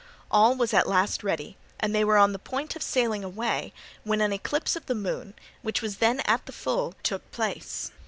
All 0.31 0.55
was 0.55 0.73
at 0.73 0.89
last 0.89 1.23
ready, 1.23 1.57
and 1.79 1.93
they 1.93 2.03
were 2.03 2.17
on 2.17 2.33
the 2.33 2.39
point 2.39 2.75
of 2.75 2.81
sailing 2.81 3.23
away, 3.23 3.71
when 4.03 4.19
an 4.19 4.33
eclipse 4.33 4.75
of 4.75 4.87
the 4.87 4.95
moon, 4.95 5.35
which 5.61 5.83
was 5.83 5.97
then 5.97 6.21
at 6.21 6.47
the 6.47 6.51
full, 6.53 6.95
took 7.03 7.29
place. 7.29 7.91